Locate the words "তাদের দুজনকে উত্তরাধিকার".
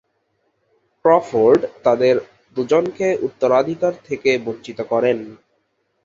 1.83-3.93